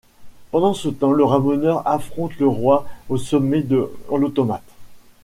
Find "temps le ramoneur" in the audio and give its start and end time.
0.87-1.85